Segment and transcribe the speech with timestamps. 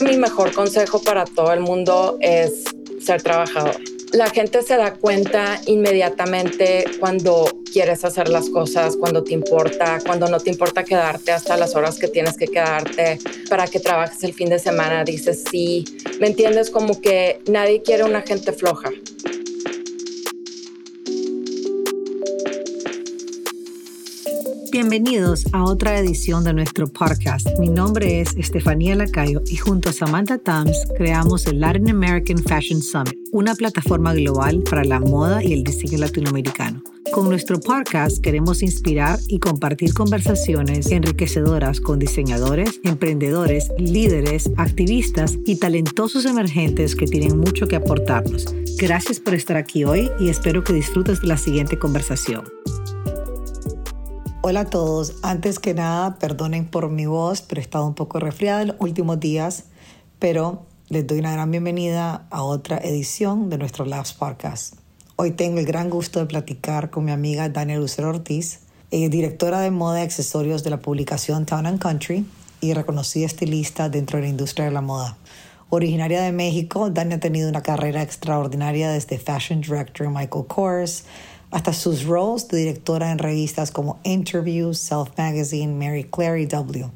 [0.00, 2.64] Mi mejor consejo para todo el mundo es
[3.00, 3.76] ser trabajador.
[4.12, 10.28] La gente se da cuenta inmediatamente cuando quieres hacer las cosas, cuando te importa, cuando
[10.28, 13.18] no te importa quedarte hasta las horas que tienes que quedarte
[13.50, 15.04] para que trabajes el fin de semana.
[15.04, 15.84] Dices sí,
[16.20, 16.70] ¿me entiendes?
[16.70, 18.90] Como que nadie quiere una gente floja.
[24.74, 27.46] Bienvenidos a otra edición de nuestro podcast.
[27.60, 32.82] Mi nombre es Estefanía Lacayo y junto a Samantha Tams creamos el Latin American Fashion
[32.82, 36.82] Summit, una plataforma global para la moda y el diseño latinoamericano.
[37.12, 45.54] Con nuestro podcast queremos inspirar y compartir conversaciones enriquecedoras con diseñadores, emprendedores, líderes, activistas y
[45.60, 48.52] talentosos emergentes que tienen mucho que aportarnos.
[48.76, 52.42] Gracias por estar aquí hoy y espero que disfrutes de la siguiente conversación.
[54.46, 55.14] Hola a todos.
[55.22, 58.76] Antes que nada, perdonen por mi voz, pero he estado un poco resfriada en los
[58.78, 59.64] últimos días,
[60.18, 64.74] pero les doy una gran bienvenida a otra edición de nuestro Labs Podcast.
[65.16, 69.70] Hoy tengo el gran gusto de platicar con mi amiga Daniel Lucero Ortiz, directora de
[69.70, 72.26] moda y accesorios de la publicación Town and Country
[72.60, 75.16] y reconocida estilista dentro de la industria de la moda.
[75.70, 81.04] Originaria de México, Dani ha tenido una carrera extraordinaria desde Fashion Director Michael Kors,
[81.50, 86.90] hasta sus roles de directora en revistas como Interview, Self Magazine, Mary Claire y W,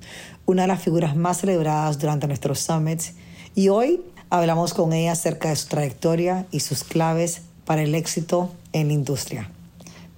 [0.46, 3.14] una de las figuras más celebradas durante nuestros summits.
[3.54, 8.50] Y hoy hablamos con ella acerca de su trayectoria y sus claves para el éxito
[8.72, 9.50] en la industria.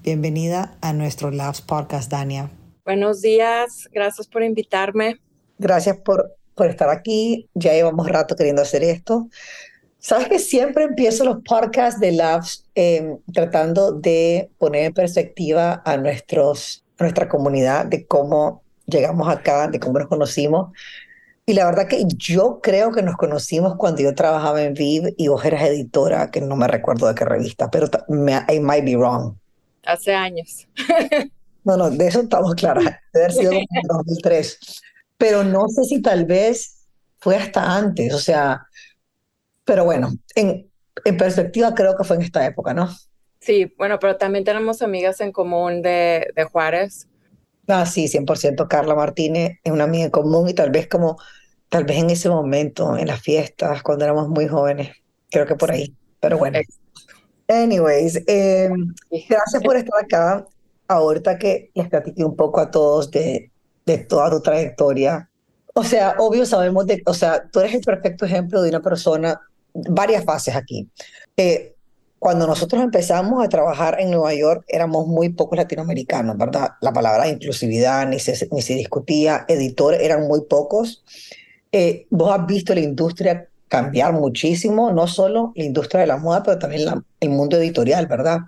[0.03, 2.51] Bienvenida a nuestro Labs Podcast, Dania.
[2.85, 5.21] Buenos días, gracias por invitarme.
[5.59, 7.49] Gracias por, por estar aquí.
[7.55, 9.29] Ya llevamos rato queriendo hacer esto.
[10.01, 15.99] Sabes que siempre empiezo los podcasts de Labs em, tratando de poner en perspectiva a,
[15.99, 20.73] nuestros, nuestra comunidad de cómo llegamos acá, de cómo nos conocimos.
[21.45, 25.29] Y la verdad que yo creo que nos conocimos cuando yo trabajaba en Viv y
[25.29, 27.87] vos eras editora, que no me recuerdo de qué revista, pero
[28.49, 29.35] I might be wrong.
[29.85, 30.67] Hace años.
[31.65, 32.85] no, no, de eso estamos claros.
[33.13, 34.59] Debe haber sido en 2003.
[35.19, 36.87] Pero no sé si tal vez
[37.19, 38.15] fue hasta antes.
[38.15, 38.67] O sea,
[39.65, 40.71] pero bueno, en,
[41.05, 42.89] en perspectiva creo que fue en esta época, ¿no?
[43.41, 47.09] Sí, bueno, pero también tenemos amigas en común de, de Juárez.
[47.69, 48.69] Ah, sí, 100%.
[48.69, 51.19] Carla Martínez es una amiga en común y tal vez como,
[51.69, 54.91] tal vez en ese momento, en las fiestas, cuando éramos muy jóvenes.
[55.31, 55.95] Creo que por ahí.
[56.21, 56.59] Pero bueno.
[57.49, 58.95] Anyways, em,
[59.29, 60.47] gracias por estar acá.
[60.89, 63.53] Ahorita que les platiqué un poco a todos de,
[63.87, 65.31] de toda tu trayectoria.
[65.75, 69.41] O sea, obvio sabemos de, o sea, tú eres el perfecto ejemplo de una persona
[69.75, 70.89] varias fases aquí.
[71.37, 71.75] Eh,
[72.19, 76.73] cuando nosotros empezamos a trabajar en Nueva York, éramos muy pocos latinoamericanos, ¿verdad?
[76.83, 81.03] La palabra inclusividad ni se, ni se discutía, editores eran muy pocos.
[81.73, 86.43] Eh, vos has visto la industria cambiar muchísimo, no solo la industria de la moda,
[86.43, 88.41] pero también el mundo editorial, ¿verdad?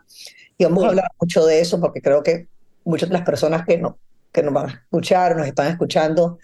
[0.59, 2.49] Y vamos a hablar mucho de eso porque creo que
[2.85, 3.97] muchas de las personas que, no,
[4.33, 6.39] que nos van a escuchar, nos están escuchando,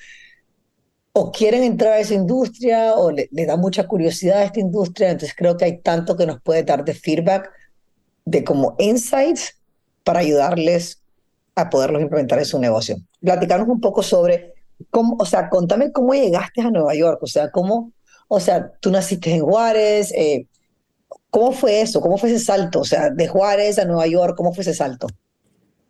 [1.18, 5.10] o quieren entrar a esa industria o le, da mucha curiosidad a esta industria.
[5.10, 7.50] Entonces creo que hay tanto que nos puede dar de feedback,
[8.24, 9.56] de como insights
[10.04, 11.02] para ayudarles
[11.56, 12.98] a poderlos implementar en su negocio.
[13.20, 14.54] Platicarnos un poco sobre
[14.90, 17.92] cómo, o sea, contame cómo llegaste a Nueva York, o sea, cómo,
[18.28, 20.46] o sea, tú naciste en Juárez, eh,
[21.30, 22.00] ¿cómo fue eso?
[22.00, 22.80] ¿Cómo fue ese salto?
[22.80, 25.08] O sea, de Juárez a Nueva York, ¿cómo fue ese salto?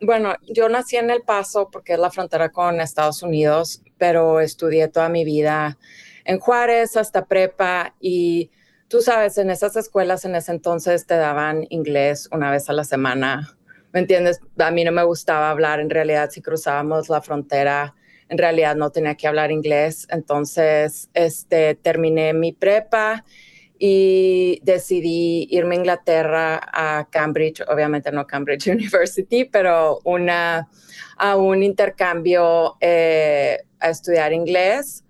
[0.01, 4.87] Bueno, yo nací en El Paso porque es la frontera con Estados Unidos, pero estudié
[4.87, 5.77] toda mi vida
[6.25, 8.51] en Juárez hasta prepa y
[8.87, 12.85] tú sabes, en esas escuelas en ese entonces te daban inglés una vez a la
[12.85, 13.57] semana.
[13.93, 14.41] ¿Me entiendes?
[14.59, 17.97] A mí no me gustaba hablar, en realidad si cruzábamos la frontera,
[18.29, 20.07] en realidad no tenía que hablar inglés.
[20.11, 23.25] Entonces, este, terminé mi prepa
[23.79, 30.69] y decidí irme a Inglaterra a Cambridge, obviamente no Cambridge University, pero una,
[31.17, 35.05] a un intercambio eh, a estudiar inglés.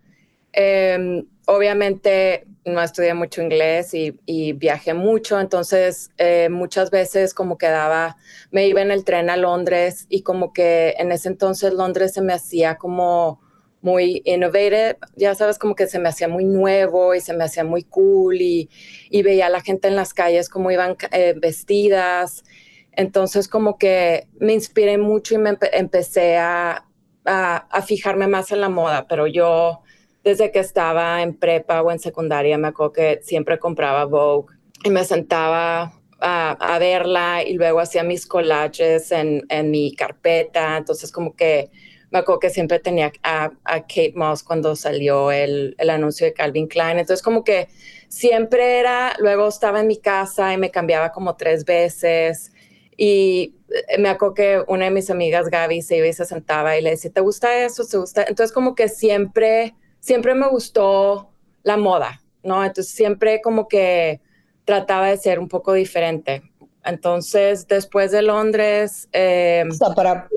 [0.53, 8.17] Em, obviamente no estudié mucho inglés y, viajé mucho, entonces eh, muchas veces como quedaba,
[8.51, 12.21] me iba en el tren a Londres y como que en ese entonces Londres se
[12.21, 13.41] me hacía como
[13.81, 17.65] muy innovative, ya sabes, como que se me hacía muy nuevo y se me hacía
[17.65, 18.69] muy cool y,
[19.11, 22.45] veía a la gente en las calles como iban eh, vestidas.
[22.93, 26.85] Entonces como que me inspiré mucho y me empecé a,
[27.25, 29.83] a, fijarme más en la moda, pero yo
[30.25, 34.53] desde que estaba en prepa o en secundaria me acuerdo que siempre compraba Vogue
[34.85, 40.77] y me sentaba a, a verla y luego hacía mis collages en, en mi carpeta.
[40.77, 41.71] Entonces como que
[42.11, 46.67] me acuerdo que siempre tenía a, Kate Moss cuando salió el, el, anuncio de Calvin
[46.67, 46.99] Klein.
[46.99, 47.69] Entonces, como que
[48.09, 52.53] siempre era, luego estaba en mi casa y me cambiaba como tres veces.
[52.97, 53.55] Y
[53.89, 56.83] eh, me acuerdo que una de mis amigas, Gaby, se iba y se sentaba y
[56.83, 57.85] le decía, ¿te gusta eso?
[57.87, 58.25] ¿Te gusta?
[58.27, 61.31] Entonces, como que siempre, siempre me gustó
[61.63, 62.65] la moda, ¿no?
[62.65, 64.21] Entonces, siempre como que
[64.65, 66.43] trataba de ser un poco diferente.
[66.85, 69.09] Entonces, después de Londres...
[69.13, 70.29] Eh, o sea, para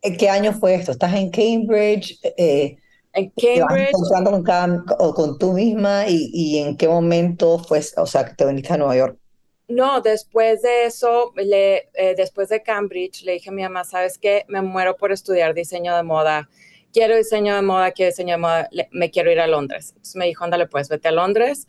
[0.00, 0.92] ¿Qué año fue esto?
[0.92, 2.18] ¿Estás en Cambridge?
[2.22, 2.76] Eh,
[3.12, 3.92] en Cambridge.
[3.92, 8.46] Con, con, con, tú misma y, y, en qué momento fue, o sea, que te
[8.46, 9.18] viniste a Nueva York?
[9.68, 14.16] No, después de eso, le, eh, después de Cambridge, le dije a mi mamá, ¿sabes
[14.16, 14.44] qué?
[14.48, 16.48] Me muero por estudiar diseño de moda.
[16.92, 19.88] Quiero diseño de moda, quiero diseño de moda, me quiero ir a Londres.
[19.90, 21.66] Entonces me dijo, ándale, pues vete a Londres.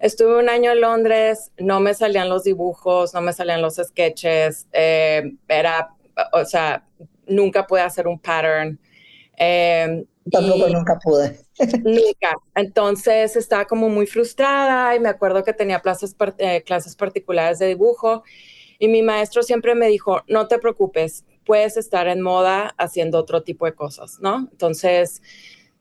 [0.00, 4.66] Estuve un año en Londres, no me salían los dibujos, no me salían los sketches,
[4.72, 5.94] eh, era,
[6.32, 6.84] o sea,
[7.30, 8.78] nunca pude hacer un pattern.
[9.38, 11.38] Eh, Tampoco nunca pude.
[11.82, 12.34] nunca.
[12.54, 17.68] Entonces estaba como muy frustrada y me acuerdo que tenía clases, eh, clases particulares de
[17.68, 18.22] dibujo
[18.78, 23.42] y mi maestro siempre me dijo, no te preocupes, puedes estar en moda haciendo otro
[23.42, 24.48] tipo de cosas, ¿no?
[24.50, 25.22] Entonces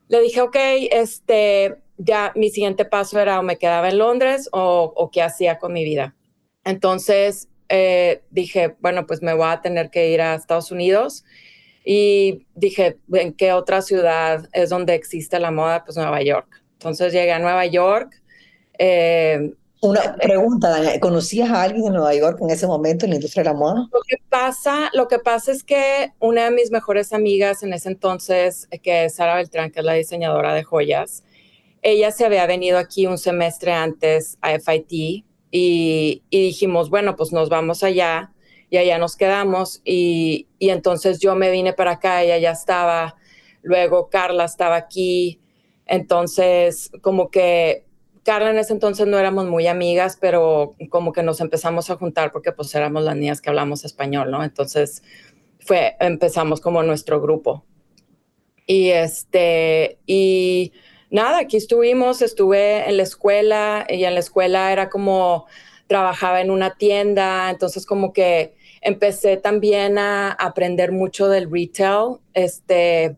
[0.09, 0.55] le dije, ok,
[0.91, 5.59] este, ya mi siguiente paso era o me quedaba en Londres o, o qué hacía
[5.59, 6.15] con mi vida.
[6.65, 11.23] Entonces eh, dije, bueno, pues me voy a tener que ir a Estados Unidos.
[11.85, 15.83] Y dije, ¿en qué otra ciudad es donde existe la moda?
[15.85, 16.61] Pues Nueva York.
[16.73, 18.21] Entonces llegué a Nueva York.
[18.77, 23.15] Eh, una pregunta, Daniel, ¿conocías a alguien en Nueva York en ese momento en la
[23.15, 23.87] industria de la moda?
[23.93, 27.87] Lo que pasa, lo que pasa es que una de mis mejores amigas en ese
[27.87, 31.23] entonces, que es Sara Beltrán, que es la diseñadora de joyas,
[31.81, 37.49] ella se había venido aquí un semestre antes a FIT y, dijimos, bueno, pues nos
[37.49, 38.31] vamos allá
[38.69, 43.15] y allá nos quedamos y, entonces yo me vine para acá, ella ya estaba,
[43.61, 45.39] luego Carla estaba aquí,
[45.85, 47.85] entonces como que
[48.23, 52.31] Carla en ese entonces no éramos muy amigas, pero como que nos empezamos a juntar
[52.31, 54.43] porque pues éramos las niñas que hablamos español, ¿no?
[54.43, 55.01] Entonces
[55.59, 57.65] fue, empezamos como nuestro grupo.
[58.67, 60.73] Y este, y
[61.09, 65.45] nada, aquí estuvimos, estuve en la escuela y en la escuela era como
[65.87, 72.17] trabajaba en una tienda, entonces como que empecé también a aprender mucho del retail.
[72.33, 73.15] Este,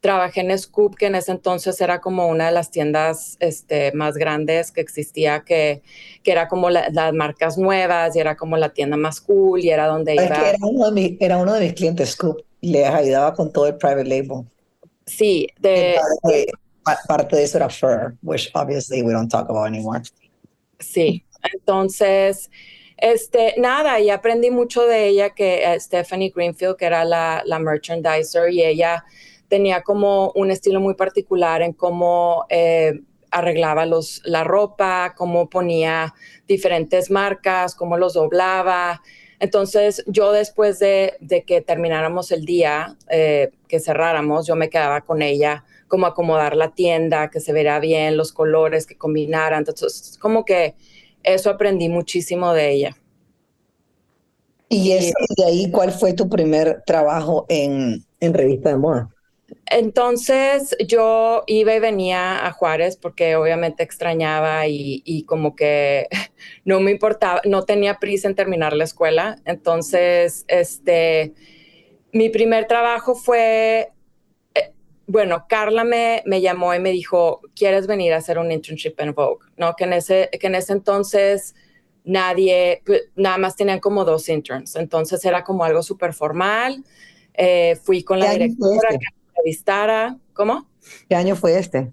[0.00, 4.16] trabajé en Scoop, que en ese entonces era como una de las tiendas este, más
[4.16, 5.82] grandes que existía, que,
[6.22, 9.86] que era como las marcas nuevas y era como la tienda más cool y era
[9.86, 10.24] donde iba.
[10.24, 13.76] Era uno, de era uno de mis clientes, Scoop, y les ayudaba con todo el
[13.76, 14.44] private label.
[15.06, 15.98] Sí, de,
[16.84, 20.02] parte de eso era Fur, which obviously we don't talk about anymore.
[20.78, 22.50] Sí, entonces,
[22.96, 27.58] este, nada, y aprendí mucho de ella, que eh, Stephanie Greenfield, que era la, la
[27.58, 29.04] merchandiser, y ella
[29.48, 36.14] tenía como un estilo muy particular en cómo eh, arreglaba los, la ropa, cómo ponía
[36.46, 39.02] diferentes marcas, cómo los doblaba.
[39.40, 45.00] Entonces, yo después de, de que termináramos el día, eh, que cerráramos, yo me quedaba
[45.02, 49.60] con ella como acomodar la tienda, que se verá bien, los colores, que combinaran.
[49.60, 50.74] Entonces, como que
[51.22, 52.96] eso aprendí muchísimo de ella.
[54.68, 59.08] ¿Y, de ahí cuál fue tu primer trabajo en, en revista de moda?
[59.66, 66.08] Entonces yo iba y venía a Juárez porque obviamente extrañaba y, y, como que
[66.64, 69.36] no me importaba, no tenía prisa en terminar la escuela.
[69.44, 71.34] Entonces, este,
[72.10, 73.93] mi primer trabajo fue
[75.06, 79.14] bueno, Carla me, me, llamó y me dijo, ¿quieres venir a hacer un internship en
[79.14, 79.46] Vogue?
[79.56, 79.74] ¿No?
[79.74, 81.54] Que en ese, que en ese entonces
[82.04, 86.84] nadie, pues, nada más tenían como dos interns, entonces era como algo súper formal.
[87.34, 88.98] Eh, fui con la directora este?
[88.98, 90.18] que me entrevistara.
[90.34, 90.68] ¿Cómo?
[91.08, 91.92] ¿Qué año fue este?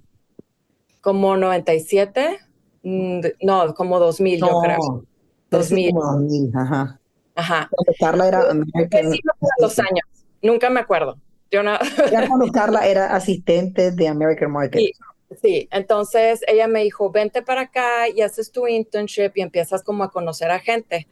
[1.01, 2.38] Como 97,
[2.84, 5.06] mm, no, como 2000 yo creo.
[5.50, 5.94] 2000.
[5.94, 7.00] 2000, ajá.
[7.36, 7.70] Ajá.
[8.00, 9.13] Carla era American.
[9.60, 10.06] Los años,
[10.41, 11.18] nunca me acuerdo.
[11.51, 11.77] Yo no.
[12.12, 14.81] Ya cuando Carla era asistente de American Market.
[15.41, 20.03] Sí, entonces ella me dijo, vente para acá y haces tu internship y empiezas como
[20.03, 21.08] a conocer a gente.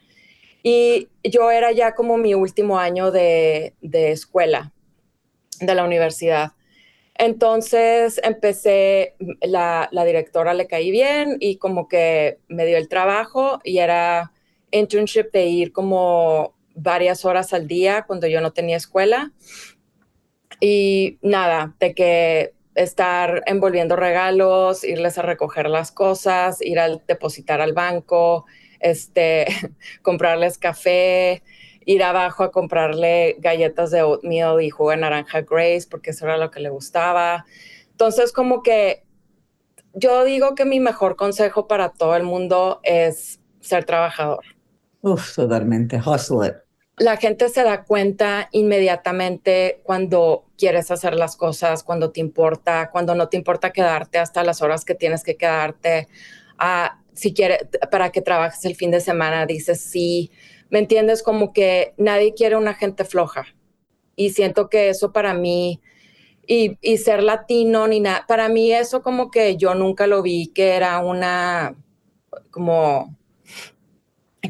[0.61, 4.73] Y yo era ya como mi último año de, de escuela,
[5.61, 6.51] de la universidad.
[7.15, 13.59] Entonces empecé, la, la, directora le caí bien y como que me dio el trabajo
[13.63, 14.33] y era
[14.71, 19.33] internship de ir como varias horas al día cuando yo no tenía escuela
[20.59, 27.61] y nada, de que estar envolviendo regalos, irles a recoger las cosas, ir a depositar
[27.61, 28.45] al banco,
[28.79, 29.47] este,
[30.01, 31.43] comprarles café,
[31.85, 36.37] ir abajo a comprarle galletas de oatmeal y jugo de naranja Grace porque eso era
[36.37, 37.45] lo que le gustaba.
[37.91, 39.03] Entonces, como que
[39.93, 44.45] yo digo que mi mejor consejo para todo el mundo es ser trabajador.
[45.01, 45.97] Uf, totalmente.
[45.97, 46.68] Hustle
[46.99, 53.15] La gente se da cuenta inmediatamente cuando quieres hacer las cosas, cuando te importa, cuando
[53.15, 56.07] no te importa quedarte hasta las horas que tienes que quedarte.
[56.57, 60.31] Ah, si quieres, para que trabajes el fin de semana, dices sí.
[60.69, 61.23] ¿Me entiendes?
[61.23, 63.45] Como que nadie quiere una gente floja.
[64.15, 65.79] Y siento que eso para mí,
[66.45, 70.47] y, y ser latino ni nada, para mí eso como que yo nunca lo vi
[70.47, 71.75] que era una,
[72.51, 73.15] como,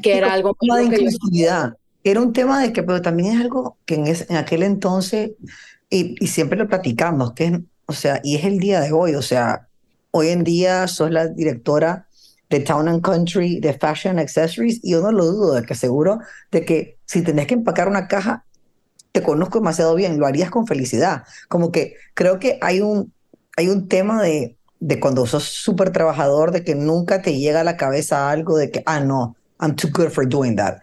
[0.01, 0.56] que era algo...
[0.60, 1.74] de inclusividad.
[2.03, 5.32] Era un tema de que, pero también es algo que en, en aquel entonces,
[5.89, 9.15] y, y, siempre lo platicamos, que es, o sea, y es el día de hoy,
[9.15, 9.68] o sea,
[10.12, 12.08] hoy en día sos la directora
[12.50, 16.20] de Town and Country de Fashion Accessories y yo no lo dudo de que seguro
[16.51, 18.46] de que si tenés que empacar una caja,
[19.12, 21.24] te conozco demasiado bien, lo harías con felicidad.
[21.48, 23.13] Como que creo que hay un,
[23.58, 27.63] hay un tema de, de cuando sos súper trabajador, de que nunca te llega a
[27.63, 30.77] la cabeza algo de que, ah, no, I'm too good for doing that.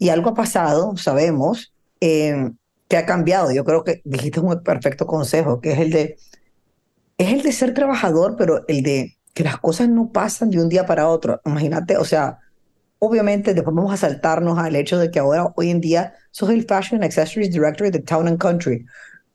[0.00, 2.50] Y algo ha pasado, sabemos, eh,
[2.88, 3.52] que ha cambiado.
[3.52, 6.16] Yo creo que dijiste un perfecto consejo, que es el de,
[7.18, 10.70] es el de ser trabajador, pero el de que las cosas no pasan de un
[10.70, 11.42] día para otro.
[11.44, 12.38] Imagínate, o sea,
[12.98, 16.64] obviamente después vamos a saltarnos al hecho de que ahora, hoy en día, sos el
[16.64, 18.86] Fashion Accessories Director de Town and Country,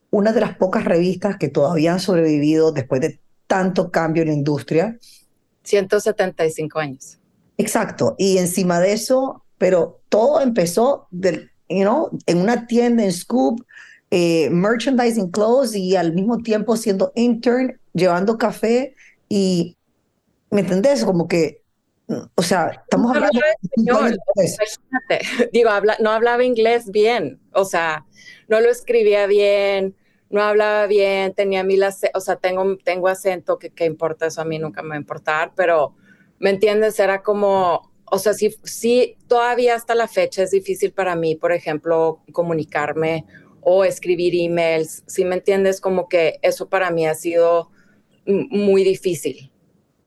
[0.09, 4.33] una de las pocas revistas que todavía han sobrevivido después de tanto cambio en la
[4.33, 4.97] industria.
[5.61, 7.19] 175 años.
[7.55, 13.11] Exacto, y encima de eso, pero todo empezó del, you know, en una tienda en
[13.11, 13.65] Scoop,
[14.11, 18.95] eh, merchandising clothes y al mismo tiempo siendo intern, llevando café
[19.27, 19.75] y
[20.55, 21.03] ¿Me entendés?
[21.03, 21.63] Como que,
[22.35, 23.41] o sea, estamos hablando
[24.35, 24.51] de
[25.51, 28.05] Digo, habla, no hablaba inglés bien, o sea,
[28.47, 29.97] no lo escribía bien,
[30.29, 34.59] no hablaba bien, tenía mil, o sea, tengo, tengo acento, que, importa eso a mí,
[34.59, 35.93] nunca me va a importar, pero,
[36.39, 36.97] ¿me entiendes?
[37.01, 41.51] Era como, o sea, sí, sí, todavía hasta la fecha es difícil para mí, por
[41.51, 43.25] ejemplo, comunicarme
[43.61, 45.81] o escribir emails, ¿sí me entiendes?
[45.81, 47.71] Como que eso para mí ha sido
[48.25, 49.51] muy difícil.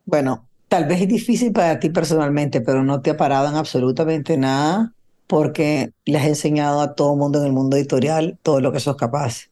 [0.04, 4.36] Bueno, tal vez es difícil para ti personalmente, pero no te ha parado en absolutamente
[4.36, 4.94] nada
[5.26, 8.80] porque le has enseñado a todo el mundo en el mundo editorial todo lo que
[8.80, 9.50] sos capaz.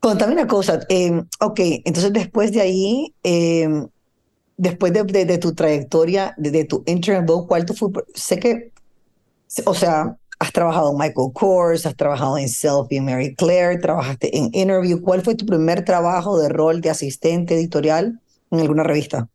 [0.00, 3.86] Contame una cosa, eh, ok, entonces después de ahí, eh,
[4.56, 7.90] después de, de, tu trayectoria, de, tu intern ¿cuál tu fue?
[8.14, 8.72] Sé que,
[9.64, 14.50] o sea, has trabajado en Michael Kors, has trabajado en Selfie Mary Claire, trabajaste en
[14.52, 15.00] Interview.
[15.00, 19.28] ¿Cuál fue tu primer trabajo de rol de asistente editorial en alguna revista?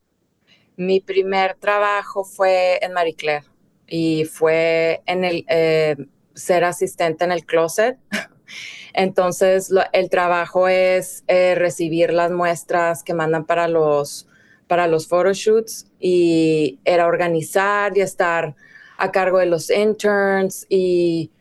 [0.76, 3.46] Mi primer trabajo fue en Marie Claire
[3.88, 5.96] y fue en el eh,
[6.36, 7.98] ser asistente en el closet.
[8.94, 14.28] Entonces, el trabajo es eh, recibir las muestras que mandan para los,
[14.68, 18.56] para los photoshoots y era organizar y estar
[18.98, 21.32] a cargo de los interns y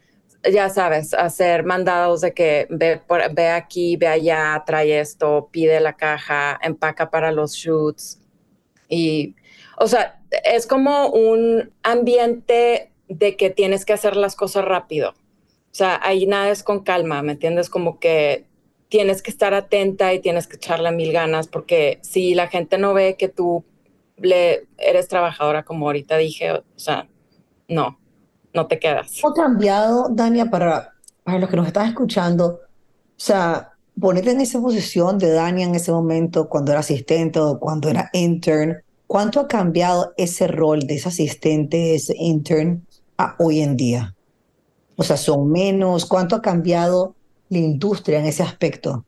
[0.53, 3.01] ya sabes, hacer mandados de que ve,
[3.33, 8.21] ve aquí, ve allá, trae esto, pide la caja, empaca para los shoots
[8.89, 9.35] y,
[9.79, 15.11] o sea, es como un ambiente de que tienes que hacer las cosas rápido.
[15.11, 17.69] O sea, ahí nada es con calma, ¿me entiendes?
[17.69, 18.47] Como que
[18.89, 22.95] tienes que estar atenta y tienes que echarle mil ganas, porque si la gente no
[22.95, 23.65] ve que tú
[24.79, 27.09] eres trabajadora, como ahorita dije, o sea,
[27.69, 27.99] no,
[28.55, 29.19] no te quedas.
[29.21, 32.47] ¿Cómo ha cambiado, Dania, para, para los que nos están escuchando?
[32.47, 37.59] O sea, ponerte en esa posición de Dani en ese momento, cuando era asistente o
[37.59, 42.87] cuando era intern, ¿cuánto ha cambiado ese rol de ese asistente, ese intern,
[43.19, 44.15] a hoy en día?
[44.97, 46.07] O sea, ¿son menos?
[46.07, 47.16] ¿Cuánto ha cambiado
[47.49, 49.05] la industria en ese aspecto?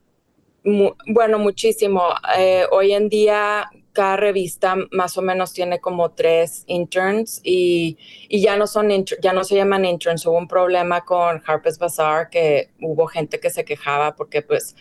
[1.06, 2.02] Bueno, muchísimo.
[2.36, 8.40] Eh, hoy en día cada revista más o menos tiene como tres interns y, y
[8.40, 8.90] ya no son
[9.20, 10.24] ya no se llaman interns.
[10.26, 14.76] Hubo un problema con Harper's Bazaar que hubo gente que se quejaba porque pues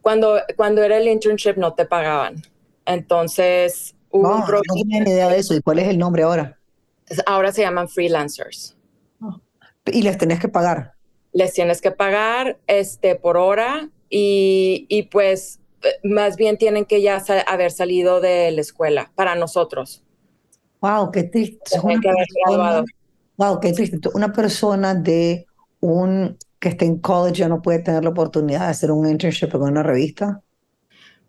[0.00, 2.42] cuando, cuando era el internship no te pagaban.
[2.86, 4.62] Entonces hubo un problema.
[4.68, 5.54] No tenía ni idea de eso.
[5.54, 6.58] ¿Y cuál es el nombre ahora?
[7.26, 8.76] Ahora se llaman freelancers.
[9.86, 10.93] ¿Y les tenés que pagar?
[11.34, 15.60] Les tienes que pagar este, por hora y, y pues
[16.02, 20.02] más bien tienen que ya haber salido de la escuela para nosotros.
[20.80, 21.78] Wow, qué triste.
[23.36, 23.98] wow, qué triste.
[24.14, 25.46] Una persona de
[25.80, 29.50] un que esté en college ya no puede tener la oportunidad de hacer un internship
[29.50, 30.42] con una revista.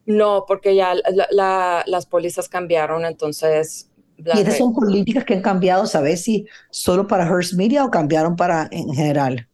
[0.05, 0.93] No, porque ya
[1.31, 3.89] las pólizas cambiaron, entonces.
[4.17, 8.35] ¿Y esas son políticas que han cambiado, sabes si solo para Hearst Media o cambiaron
[8.35, 9.47] para en general?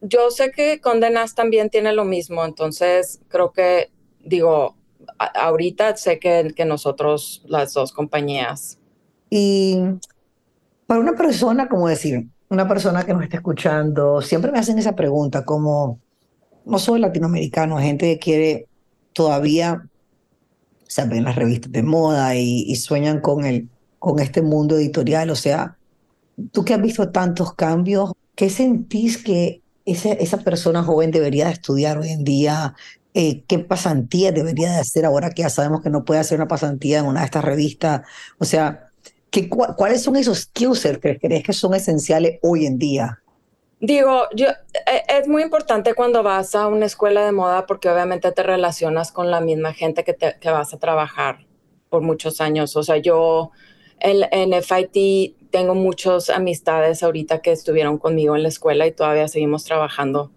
[0.00, 4.76] Yo sé que Condenas también tiene lo mismo, entonces creo que, digo,
[5.18, 8.78] ahorita sé que, que nosotros, las dos compañías.
[9.30, 9.78] Y
[10.86, 14.96] para una persona, como decir, una persona que nos está escuchando, siempre me hacen esa
[14.96, 16.00] pregunta, como
[16.64, 18.66] no soy latinoamericano, gente que quiere
[19.12, 19.88] todavía
[20.86, 23.68] saber las revistas de moda y, sueñan con, el,
[23.98, 25.30] con este mundo editorial.
[25.30, 25.76] O sea,
[26.52, 31.52] tú que has visto tantos cambios, ¿qué sentís que esa, esa persona joven debería de
[31.52, 32.74] estudiar hoy en día?
[33.14, 36.48] Eh, ¿Qué pasantía debería de hacer ahora que ya sabemos que no puede hacer una
[36.48, 38.02] pasantía en una de estas revistas?
[38.38, 38.90] O sea,
[39.30, 43.22] ¿qué, ¿cuáles son esos skills que crees que son esenciales hoy en día?
[43.80, 48.30] Digo, yo, e, es muy importante cuando vas a una escuela de moda porque obviamente
[48.32, 51.46] te relacionas con la misma gente que, te, que vas a trabajar
[51.88, 52.76] por muchos años.
[52.76, 53.52] O sea, yo
[54.00, 59.28] en, en FIT tengo muchas amistades ahorita que estuvieron conmigo en la escuela y todavía
[59.28, 60.30] seguimos trabajando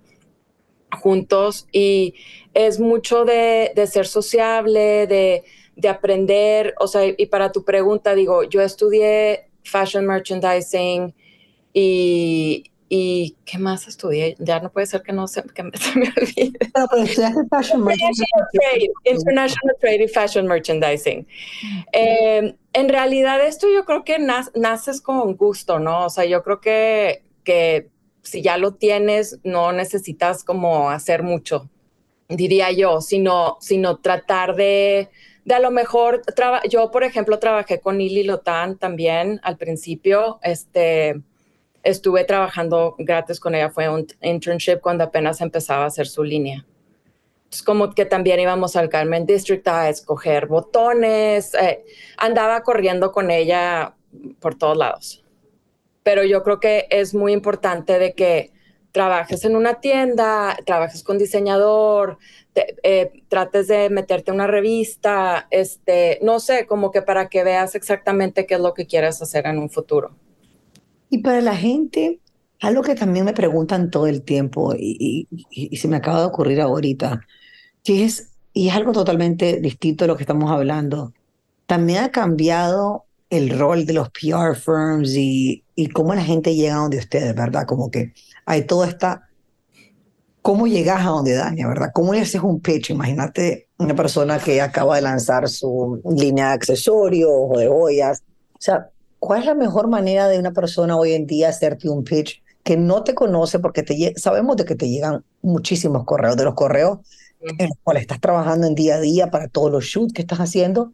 [1.00, 1.68] juntos.
[1.72, 2.16] Y
[2.54, 5.44] es mucho de, de ser sociable, de,
[5.76, 11.14] de, aprender, o sea, y para tu pregunta, digo, yo estudié fashion merchandising
[11.74, 14.36] y, ¿Y qué más estudié?
[14.38, 16.60] Ya no puede ser que no se, que se me olvide.
[16.76, 17.04] No, pero
[17.46, 18.26] Merchandising.
[18.52, 21.26] Trade, International Trade y Fashion Merchandising.
[21.94, 26.08] Eh, en realidad esto yo creo que naces con gusto, ¿no?
[26.08, 27.88] O sea, yo creo que, que
[28.24, 31.70] si ya lo tienes, no necesitas como hacer mucho,
[32.28, 35.08] diría yo, sino, sino tratar de,
[35.46, 36.24] de a lo mejor,
[36.70, 41.22] yo por ejemplo trabajé con Lili Lotan también al principio, este
[41.84, 46.66] estuve trabajando gratis con ella, fue un internship cuando apenas empezaba a hacer su línea.
[47.52, 51.84] Es como que también íbamos al Carmen District a escoger botones, eh,
[52.18, 53.96] andaba corriendo con ella
[54.40, 55.24] por todos lados.
[56.04, 58.52] Pero yo creo que es muy importante de que
[58.92, 62.18] trabajes en una tienda, trabajes con diseñador,
[62.56, 67.76] eh, trates de meterte en una revista, este, no sé, como que para que veas
[67.76, 70.16] exactamente qué es lo que quieres hacer en un futuro.
[71.12, 72.22] Y para la gente,
[72.62, 75.28] algo que también me preguntan todo el tiempo y,
[75.78, 77.20] se me acaba de ocurrir ahorita,
[77.84, 81.14] que es, y es algo totalmente distinto de lo que estamos hablando,
[81.66, 86.76] también ha cambiado el rol de los PR firms y, y cómo la gente llega
[86.76, 87.66] a donde ustedes, ¿verdad?
[87.68, 88.14] Como que
[88.46, 89.28] hay toda esta...
[90.42, 91.92] ¿Cómo llegas a donde Daña, verdad?
[91.94, 92.90] ¿Cómo le haces un pitch?
[92.90, 98.24] Imagínate una persona que acaba de lanzar su línea de accesorios o de ollas.
[98.54, 98.90] O sea,
[99.22, 102.76] ¿cuál es la mejor manera de una persona hoy en día hacerte un pitch que
[102.76, 107.00] no te conoce porque te sabemos de que te llegan muchísimos correos, de los correos
[107.40, 110.40] en los cuales estás trabajando en día a día para todos los shoots que estás
[110.40, 110.94] haciendo,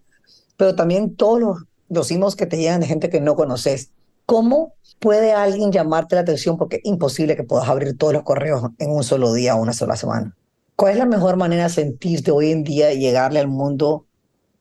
[0.57, 3.91] pero también todos los, los emails que te llegan de gente que no conoces.
[4.25, 6.57] ¿Cómo puede alguien llamarte la atención?
[6.57, 9.73] Porque es imposible que puedas abrir todos los correos en un solo día o una
[9.73, 10.35] sola semana.
[10.75, 14.07] ¿Cuál es la mejor manera de sentirte hoy en día y llegarle al mundo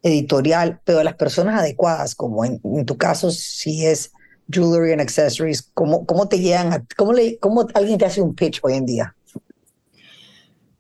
[0.07, 4.13] editorial, pero las personas adecuadas, como en, tu caso, si es
[4.51, 8.35] jewelry and accessories, ¿cómo, cómo te llegan a, cómo, le, cómo alguien te hace un
[8.35, 9.17] pitch hoy en día?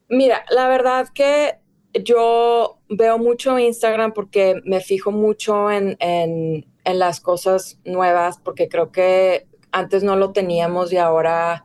[0.08, 1.58] Mira, la verdad que
[2.04, 8.68] yo veo mucho Instagram porque me fijo mucho en, en, en, las cosas nuevas, porque
[8.68, 11.64] creo que antes no lo teníamos y ahora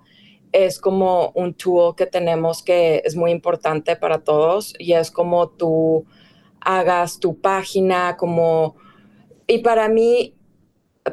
[0.51, 5.49] es como un tool que tenemos que es muy importante para todos y es como
[5.49, 6.05] tú
[6.61, 8.75] hagas tu página, como...
[9.47, 10.35] Y para mí,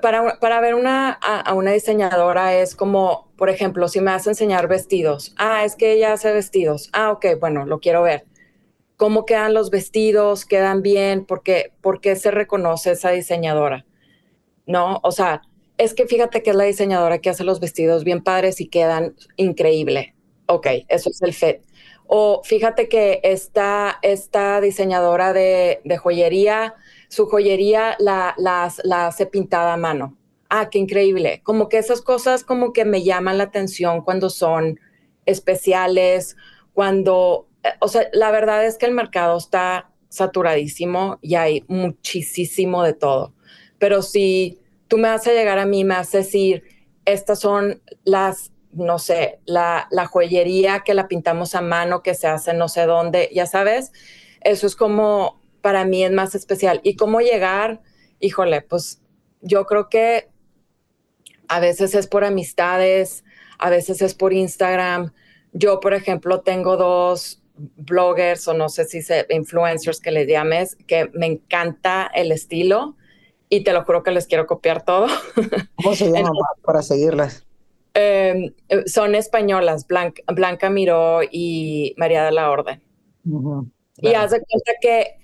[0.02, 4.68] para, para ver una, a, una diseñadora es como, por ejemplo, si me hace enseñar
[4.68, 5.34] vestidos.
[5.37, 6.90] Ah, es que ella hace vestidos.
[6.92, 8.26] Ah, ok, bueno, lo quiero ver.
[8.96, 10.44] ¿Cómo quedan los vestidos?
[10.44, 11.24] ¿Quedan bien?
[11.24, 13.87] ¿Por qué, ¿Por qué se reconoce esa diseñadora?
[14.66, 15.00] ¿No?
[15.02, 15.42] O sea,
[15.78, 19.14] es que fíjate que es la diseñadora que hace los vestidos bien padres y quedan
[19.37, 20.14] increíble.
[20.46, 21.58] Ok, eso es el fit.
[22.10, 26.74] O fíjate que esta, esta diseñadora de, joyería,
[27.08, 28.34] su joyería la,
[28.92, 30.16] hace pintada a mano.
[30.48, 31.42] Ah, qué increíble.
[31.44, 34.80] Como que esas cosas como que me llaman la atención cuando son
[35.26, 36.34] especiales,
[36.72, 42.84] cuando, eh, o sea, la verdad es que el mercado está saturadísimo y hay muchísimo
[42.84, 43.34] de todo.
[43.78, 46.64] Pero si tú me vas a llegar a mí, me vas a decir,
[47.04, 52.54] estas son las no sé, la, joyería que la pintamos a mano, que se hace
[52.54, 53.92] no sé dónde, ya sabes,
[54.40, 56.81] eso es como, para mí es más especial.
[56.85, 57.83] Y cómo llegar,
[58.20, 59.00] híjole, pues
[59.40, 60.28] yo creo que
[61.48, 63.24] a veces es por amistades,
[63.59, 65.12] a veces es por Instagram.
[65.52, 67.42] Yo, por ejemplo, tengo dos
[67.76, 72.96] bloggers o no sé si se, influencers que les llames, que me encanta el estilo
[73.48, 75.09] y te lo juro que les quiero copiar todo.
[75.76, 76.31] ¿Cómo se llama
[76.62, 77.47] para seguirlas?
[78.00, 78.54] Em,
[78.87, 82.80] son españolas, Blanca, Blanca, Miró y María de la Orden.
[83.96, 85.16] Y haz de cuenta que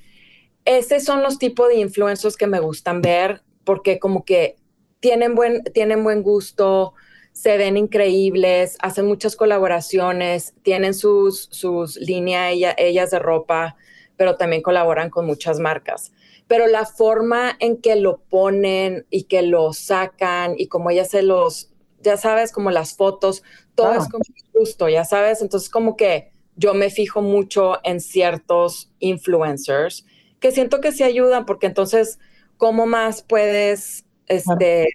[0.64, 4.56] esos son los tipos de influencers que me gustan ver porque como que
[4.98, 6.94] tienen buen, tienen buen gusto,
[7.30, 13.76] se ven increíbles, hacen muchas colaboraciones, tienen sus, sus líneas ellas de ropa,
[14.16, 16.12] pero también colaboran con muchas marcas.
[16.48, 21.22] Pero la forma en que lo ponen y que lo sacan y como ellas se
[21.22, 21.73] los,
[22.04, 23.42] ya sabes, como las fotos,
[23.74, 25.42] todo es como justo, ya sabes.
[25.42, 30.06] Entonces como que yo me fijo mucho en ciertos influencers
[30.40, 32.18] que siento que se ayudan porque entonces,
[32.58, 34.88] ¿cómo más puedes este,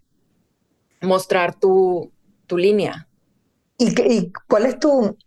[1.01, 2.11] mostrar tu,
[2.45, 3.07] tu línea?
[3.77, 5.17] ¿Y, cuál es tu,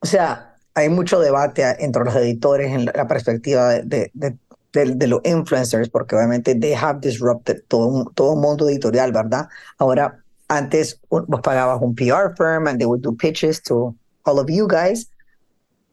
[0.00, 4.36] o sea, hay mucho debate entre los editores en la, perspectiva de, de,
[4.72, 9.48] de, los influencers, porque obviamente they have disrupted todo, todo un mundo editorial, ¿verdad?
[9.78, 14.50] Ahora, antes vos pagabas un PR firm and they would do pitches to all of
[14.50, 15.08] you guys.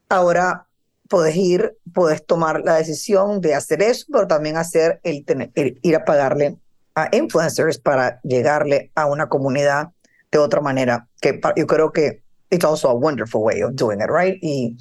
[0.09, 0.65] Ahora
[1.07, 5.23] puedes ir, puedes tomar la decisión de hacer eso, pero también hacer el,
[5.81, 6.57] ir a pagarle
[6.95, 9.89] a influencers para llegarle a una comunidad
[10.31, 14.09] de otra manera, que yo creo que it's also a wonderful way of doing it,
[14.09, 14.39] right?
[14.41, 14.75] Y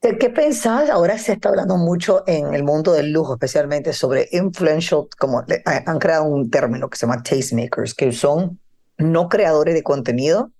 [0.00, 0.90] ¿qué pensás?
[0.90, 5.98] Ahora se está hablando mucho en el mundo del lujo, especialmente sobre influential, como han
[6.00, 8.58] creado un término que se llama tastemakers, que son
[9.00, 10.52] no creadores de contenido,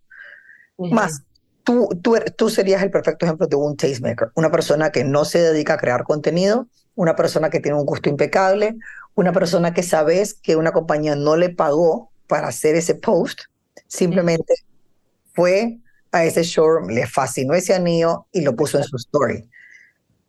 [0.79, 1.23] más
[1.65, 5.41] tú, tú, tú serías el perfecto ejemplo de un tastemaker, una persona que no se
[5.41, 8.77] dedica a crear contenido, una persona que tiene un gusto impecable,
[9.15, 13.43] una persona que sabes que una compañía no le pagó para hacer ese post,
[13.87, 14.55] simplemente
[15.33, 15.79] fue
[16.13, 19.49] a ese showroom, le fascinó ese anillo y lo puso en su story.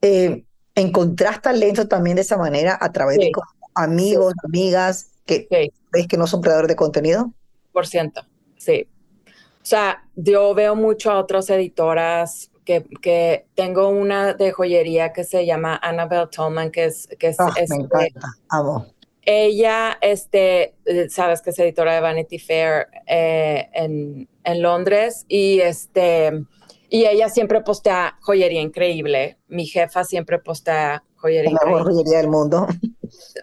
[0.01, 0.45] Eh,
[0.75, 3.31] ¿Encontrás talento también de esa manera a través de
[3.75, 5.47] amigos, amigas que
[5.91, 7.33] ves que no son creadores de contenido?
[7.71, 8.21] Por ciento,
[8.57, 8.87] sí.
[9.25, 15.23] O sea, yo veo mucho a otras editoras que, que, tengo una de joyería que
[15.23, 17.07] se llama Annabelle Tolman, que es...
[17.19, 18.87] Que es, ah, me encanta, amo.
[19.23, 25.59] Ella, este, eh, sabes que es editora de Vanity Fair eh, en, en, Londres y
[25.59, 26.43] este,
[26.89, 29.37] y ella siempre postea joyería increíble.
[29.47, 31.51] Mi jefa siempre postea joyería.
[31.51, 32.67] La mejor joyería del mundo.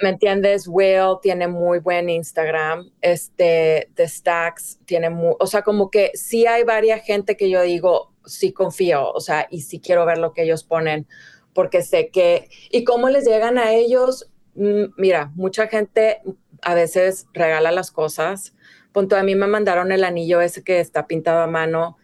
[0.02, 0.66] ¿Me entiendes?
[0.68, 2.90] Will tiene muy buen Instagram.
[3.00, 7.62] Este, The Stacks tiene muy, o sea, como que sí hay varias gente que yo
[7.62, 11.06] digo, sí confío, o sea, y sí quiero ver lo que ellos ponen,
[11.54, 16.20] porque sé que, y cómo les llegan a ellos, mm, mira, mucha gente
[16.62, 18.54] a veces regala las cosas.
[18.92, 21.98] Punto, a mí me mandaron el anillo ese que está pintado a mano.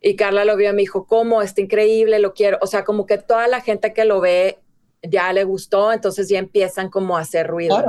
[0.00, 1.42] Y Carla lo vio y me dijo, ¿cómo?
[1.42, 2.58] Está increíble, lo quiero.
[2.60, 4.60] O sea, como que toda la gente que lo ve
[5.02, 7.82] ya le gustó, entonces ya empiezan como a hacer ruido.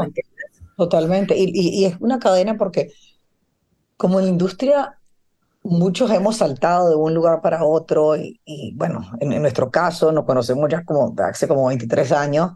[0.76, 1.36] totalmente.
[1.38, 2.92] Y, y, es una cadena porque
[3.98, 4.98] como en la industria
[5.64, 10.70] muchos hemos saltado de un lugar para otro y, bueno, en, nuestro caso nos conocemos
[10.70, 12.52] ya como hace como 23 años,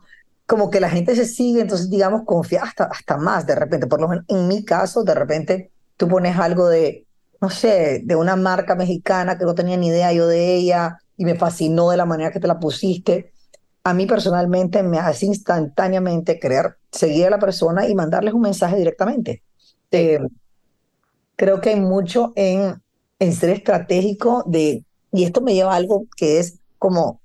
[0.46, 4.02] como que la gente se sigue, entonces digamos confía hasta, hasta más de repente, por
[4.02, 7.06] lo menos en mi caso, de repente tú pones algo de,
[7.42, 11.26] no sé, de una marca mexicana que no tenía ni idea yo de ella y
[11.26, 13.34] me fascinó de la manera que te la pusiste
[13.84, 18.78] a mí personalmente me hace instantáneamente querer seguir a la persona y mandarles un mensaje
[18.78, 19.42] directamente.
[19.92, 20.20] Eh,
[21.36, 22.82] creo que hay mucho en,
[23.20, 27.22] en ser estratégico de, y esto me lleva a algo que es como,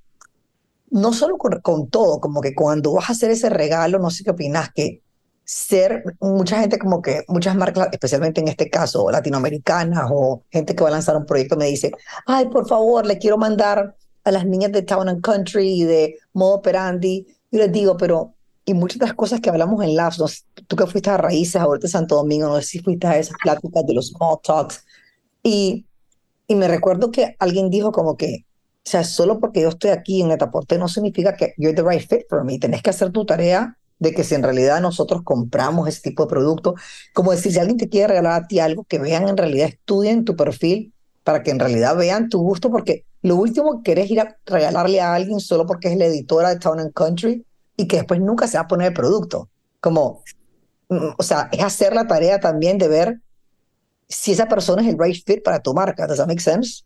[0.91, 4.31] no solo con, todo, como que cuando vas a hacer ese regalo, no sé qué
[4.31, 5.03] opinas, que
[5.45, 10.83] ser mucha gente como que, muchas marcas, especialmente en este caso, latinoamericanas o gente que
[10.83, 11.93] va a lanzar un proyecto, me dice,
[12.27, 13.95] ay, por favor, le quiero mandar
[14.27, 17.25] a las niñas de Town and Country y de Modo Operandi.
[17.53, 18.35] Yo les digo, pero,
[18.65, 21.87] y muchas de las cosas que hablamos en Labs, tú que fuiste a Raíces, ahorita
[21.87, 24.85] Santo Domingo, no sé si fuiste a esas pláticas de los small talks.
[25.45, 25.87] Y,
[26.49, 28.47] y me recuerdo que alguien dijo como que,
[28.85, 32.05] o sea, solo porque yo estoy aquí en Etaporte no significa que you're the right
[32.09, 32.59] fit for me.
[32.59, 36.31] Tenés que hacer tu tarea de que si en realidad nosotros compramos ese tipo de
[36.31, 36.75] producto,
[37.15, 40.25] como decir, si alguien te quiere regalar a ti algo, que vean en realidad, estudien
[40.25, 40.93] tu perfil
[41.27, 45.01] para que en realidad vean tu gusto, porque lo último que querés ir a regalarle
[45.01, 47.45] a alguien solo porque es la editora de Town and Country
[47.77, 49.49] y que después nunca se va a poner el producto.
[49.81, 50.23] Como,
[50.89, 53.21] mm, o sea, es hacer la tarea también de ver
[54.09, 56.07] si esa persona es el right fit para tu marca.
[56.07, 56.85] ¿Does that make sense?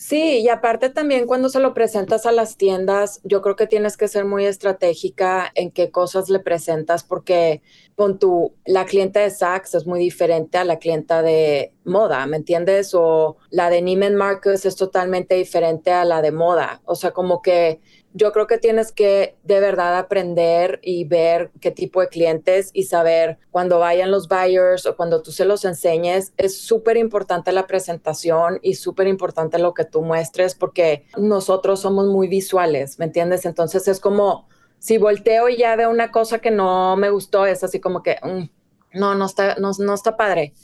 [0.00, 3.96] Sí, y aparte también cuando se lo presentas a las tiendas, yo creo que tienes
[3.96, 7.62] que ser muy estratégica en qué cosas le presentas, porque
[7.96, 12.36] con tu, la clienta de Saks es muy diferente a la clienta de moda, ¿me
[12.36, 12.94] entiendes?
[12.94, 16.80] O la de Neiman Marcus es totalmente diferente a la de moda.
[16.84, 17.80] O sea, como que
[18.14, 22.84] yo creo que tienes que de verdad aprender y ver qué tipo de clientes y
[22.84, 26.32] saber cuando vayan los buyers o cuando tú se los enseñes.
[26.36, 32.06] Es súper importante la presentación y súper importante lo que tú muestres porque nosotros somos
[32.06, 33.44] muy visuales, ¿me entiendes?
[33.44, 37.62] Entonces es como si volteo y ya veo una cosa que no me gustó, es
[37.62, 40.54] así como que mm, no, no está, no, no está padre.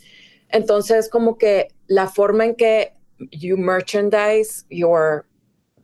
[0.49, 2.95] Entonces como que la forma en que
[3.31, 5.27] you merchandise your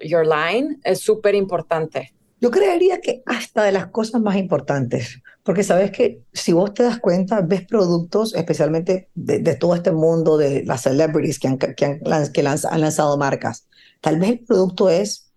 [0.01, 2.13] your line es súper importante.
[2.41, 6.83] Yo creería que hasta de las cosas más importantes, porque sabes que si vos te
[6.83, 11.85] das cuenta, ves productos, especialmente de, todo este mundo de las celebrities que, han, que,
[11.85, 13.67] han, que han lanzado marcas,
[14.01, 15.31] tal vez el producto es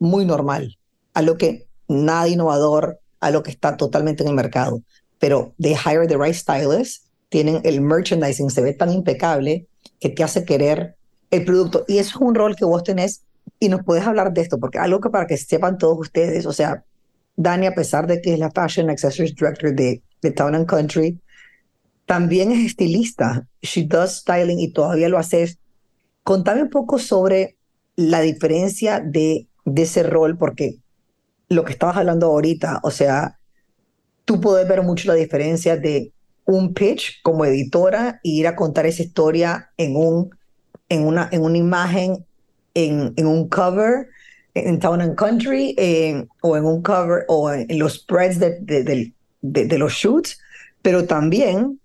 [0.00, 0.76] muy normal,
[1.12, 4.82] a lo que nada innovador, a lo que está totalmente en el mercado,
[5.20, 9.66] pero they hire the right stylist, tienen el merchandising, se ve tan impecable
[10.00, 10.96] que te hace querer
[11.30, 11.84] el producto.
[11.88, 13.22] Y eso es un rol que vos tenés
[13.58, 16.52] y nos puedes hablar de esto, porque algo que para que sepan todos ustedes, o
[16.52, 16.84] sea,
[17.36, 21.20] Dani, a pesar de que es la Fashion Accessories Director de, de Town and Country,
[22.06, 23.46] también es estilista.
[23.62, 25.58] She does styling y todavía lo haces.
[26.22, 27.56] Contame un poco sobre
[27.96, 30.76] la diferencia de, de ese rol, porque
[31.48, 33.38] lo que estabas hablando ahorita, o sea,
[34.24, 36.12] tú puedes ver mucho la diferencia de
[36.44, 40.30] un pitch como editora y ir a contar esa historia en, un,
[40.88, 42.26] en, una, en una imagen
[42.74, 44.08] en, en un cover
[44.54, 45.74] en Town and Country
[46.42, 50.40] o en un cover o en los spreads de, de, de, los shoots,
[50.80, 51.80] pero también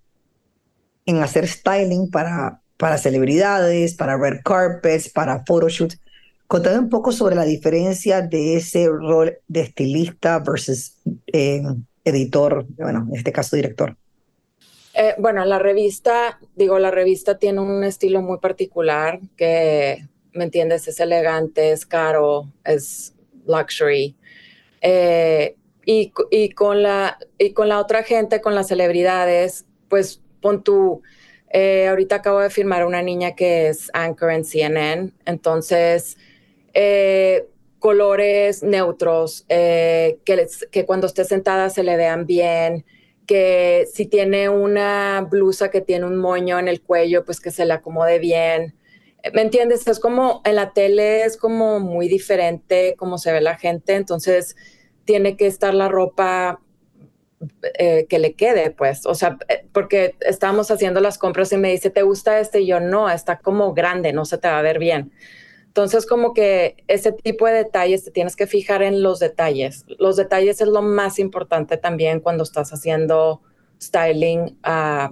[1.06, 5.99] en hacer styling para, para celebridades, para red carpets, para photoshoots.
[6.47, 10.95] Contame un poco sobre la diferencia de ese rol de estilista versus
[11.28, 11.62] eh,
[12.04, 13.95] editor, bueno, en este caso director.
[14.93, 20.08] Eh, bueno, la revista, digo, la revista tiene un estilo muy particular que
[20.39, 20.88] ¿me entiendes?
[20.88, 23.13] Es elegante, es caro, es
[23.45, 24.15] luxury.
[24.82, 30.63] Eh, y, y, con la, y con la otra gente, con las celebridades, pues pon
[30.63, 31.02] tú,
[31.49, 36.15] eh, ahorita acabo de firmar una niña que es anchor en CNN, entonces
[36.73, 37.45] eh,
[37.80, 40.17] colores neutros, que,
[40.71, 42.86] que cuando esté sentada se le vean bien,
[43.25, 47.65] que si tiene una blusa que tiene un moño en el cuello, pues que se
[47.65, 48.78] le acomode bien.
[49.34, 49.88] ¿Me entiendes?
[49.88, 54.55] Es como en la tele es como muy diferente cómo se ve la gente, entonces
[55.05, 56.62] tiene que estar la ropa
[57.77, 61.71] eh, que le quede, pues, o sea, eh, porque estábamos haciendo las compras y me
[61.71, 62.62] dice, ¿te gusta este?
[62.62, 65.13] Y yo, no, está como grande, no se te va a ver bien.
[65.65, 69.86] Entonces, como que ese tipo de detalles te tienes que fijar en los detalles.
[69.99, 73.41] Los detalles es lo más importante también cuando estás haciendo
[73.82, 75.12] styling a,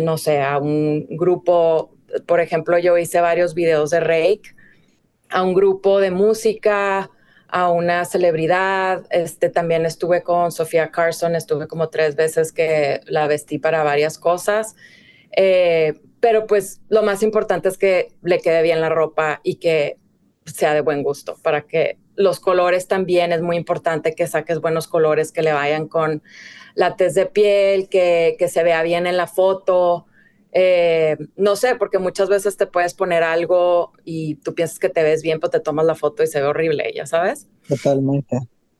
[0.00, 1.95] no sé, a un grupo
[2.26, 4.54] por ejemplo, yo hice varios videos de Rake
[5.30, 7.10] a un grupo de música,
[7.48, 9.04] a una celebridad.
[9.10, 14.18] Este, también estuve con Sofía Carson, estuve como tres veces que la vestí para varias
[14.18, 14.76] cosas.
[15.36, 19.98] Eh, pero pues lo más importante es que le quede bien la ropa y que
[20.44, 24.88] sea de buen gusto, para que los colores también es muy importante que saques buenos
[24.88, 26.22] colores que le vayan con
[26.74, 30.06] la tez de piel, que, que se vea bien en la foto.
[30.58, 35.02] Eh, no sé, porque muchas veces te puedes poner algo y tú piensas que te
[35.02, 37.46] ves bien, pero te tomas la foto y se ve horrible, ya sabes.
[37.68, 38.38] Totalmente.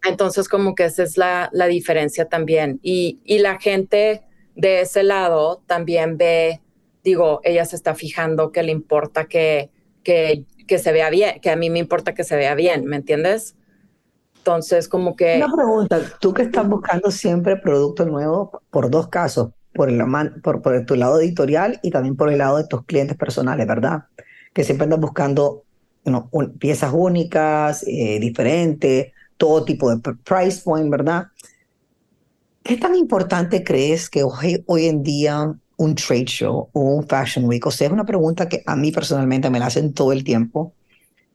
[0.08, 2.80] Entonces, como que esa es la, la diferencia también.
[2.82, 4.22] Y, y, la gente
[4.54, 6.62] de ese lado también ve,
[7.04, 9.70] digo, ella se está fijando que le importa que,
[10.02, 12.96] que, que se vea bien, que a mí me importa que se vea bien, ¿me
[12.96, 13.54] entiendes?
[14.38, 15.36] Entonces, como que...
[15.44, 20.02] Una pregunta, tú que estás buscando siempre producto nuevo por dos casos, por, el,
[20.42, 24.04] por, por tu lado editorial y también por el lado de tus clientes personales, ¿verdad?
[24.52, 25.64] Que siempre andan buscando
[26.58, 31.26] piezas únicas, eh, diferentes, todo tipo de price point, ¿verdad?
[32.62, 37.44] ¿Qué tan importante crees que hoy, hoy en día un trade show o un fashion
[37.44, 37.66] week?
[37.66, 40.72] O sea, es una pregunta que a mí personalmente me la hacen todo el tiempo,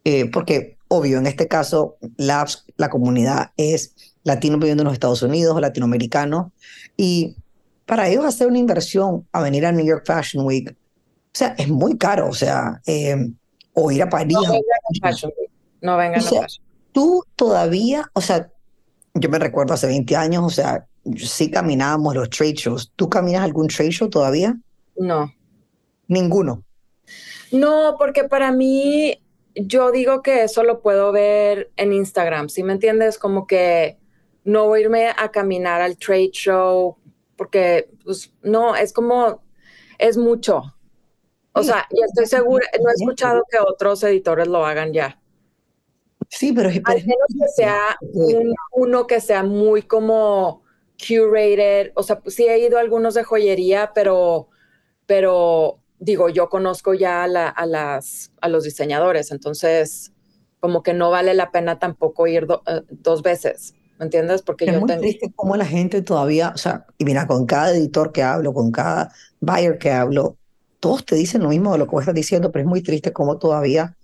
[0.03, 5.21] eh, porque obvio, en este caso, Labs, la comunidad es latino viviendo en los Estados
[5.21, 6.51] Unidos, latinoamericano,
[6.97, 7.37] y
[7.91, 10.75] para ellos hacer una inversión a venir a New York Fashion Week, o
[11.33, 13.17] sea, es muy caro, o sea, eh,
[13.73, 14.37] o ir a París.
[14.37, 15.51] No vengan a Fashion Week,
[15.81, 18.49] no vengan a Fashion Tú todavía, o sea,
[19.13, 22.93] yo me recuerdo hace 20 años, o sea, sí caminábamos los trade shows.
[22.95, 24.57] ¿Tú caminas algún trade show todavía?
[24.95, 25.29] No.
[26.07, 26.63] Ninguno.
[27.51, 29.21] No, porque para mí,
[29.53, 33.17] yo digo que eso lo puedo ver en Instagram, ¿sí me entiendes?
[33.17, 33.97] Como que
[34.45, 36.95] no voy a irme a caminar al trade show
[37.41, 39.41] porque pues no, es como,
[39.97, 40.61] es mucho.
[41.53, 45.19] O sea, y estoy segura, no he escuchado que otros editores lo hagan ya.
[46.29, 50.61] Sí, pero Al menos que sea un- uno que sea muy como
[50.99, 51.93] curated.
[51.95, 54.49] O sea, pues sí he ido a algunos de joyería, pero,
[55.07, 60.13] pero digo, yo conozco ya a, la- a las, a los diseñadores, entonces
[60.59, 64.43] como que no vale la pena tampoco ir do- eh, dos veces, ¿me entiendes?
[64.43, 65.01] Porque Es yo muy tengo...
[65.01, 68.71] triste cómo la gente todavía, o sea, y mira, con cada editor que hablo, con
[68.71, 70.37] cada buyer que hablo,
[70.79, 73.13] todos te dicen lo mismo de lo que vos estás diciendo, pero es muy triste
[73.13, 73.97] cómo todavía,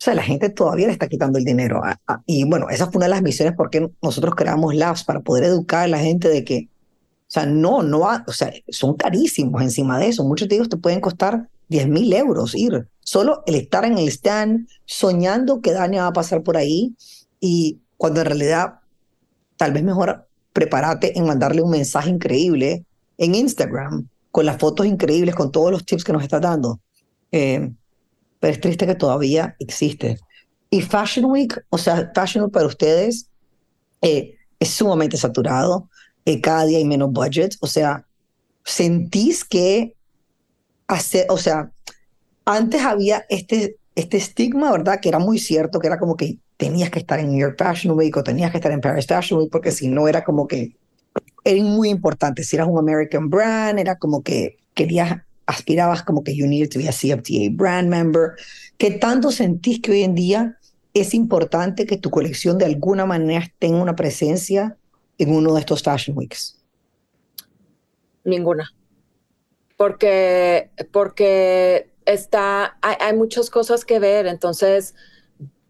[0.00, 1.82] o sea, la gente todavía le está quitando el dinero.
[1.84, 5.20] a- a- y bueno, esa fue una de las misiones porque nosotros creamos labs para
[5.20, 6.68] poder educar a la gente de que,
[7.28, 10.24] o sea, no, no, ha- o sea, son carísimos encima de eso.
[10.24, 12.88] Muchos de ellos te pueden costar 10 mil euros ir.
[13.00, 16.96] Solo el estar en el stand soñando que Dania va a pasar por ahí
[17.40, 18.80] y cuando en realidad
[19.62, 22.84] tal vez mejor prepárate en mandarle un mensaje increíble
[23.16, 26.80] en Instagram, con las fotos increíbles, con todos los tips que nos estás dando.
[27.30, 27.70] Eh,
[28.40, 30.18] pero es triste que todavía existe.
[30.68, 33.28] Y Fashion Week, o sea, Fashion Week para ustedes
[34.00, 35.88] eh, es sumamente saturado.
[36.24, 37.54] eh, cada día hay menos budget.
[37.60, 38.04] O sea,
[38.64, 39.94] sentís que
[40.88, 41.70] hacer, o sea,
[42.44, 44.98] antes había este, este estigma, ¿verdad?
[45.00, 47.98] Que era muy cierto, que era como que tenías que estar en New York Fashion
[47.98, 50.76] Week o tenías que estar en Paris Fashion Week, porque si no era como que
[51.42, 52.44] era muy importante.
[52.44, 56.78] Si eras un American brand, era como que querías, aspirabas como que you needed to
[56.78, 58.34] be a CFTA brand member.
[58.78, 60.56] ¿Qué tanto sentís que hoy en día
[60.94, 64.76] es importante que tu colección de alguna manera tenga una presencia
[65.18, 66.62] en uno de estos Fashion Weeks?
[68.22, 68.70] Ninguna.
[69.76, 74.94] Porque, porque está, hay, hay muchas cosas que ver, entonces